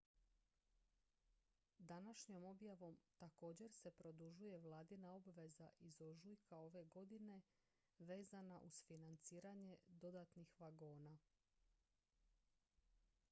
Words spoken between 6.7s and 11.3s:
godine vezana uz financiranje dodatnih vagona